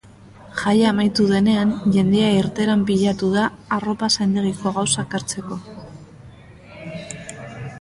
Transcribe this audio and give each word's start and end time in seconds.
Jaia 0.59 0.85
amaitu 0.91 1.25
denean, 1.31 1.73
jendea 1.97 2.31
irteeran 2.37 2.85
pilatu 2.87 3.29
da 3.35 3.43
arropazaindegiko 3.77 4.73
gauzak 4.79 5.15
hartzeko. 5.19 5.59